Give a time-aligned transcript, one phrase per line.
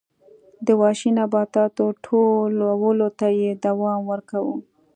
[0.65, 4.55] د وحشي نباتاتو ټولولو ته یې دوام ورکاوه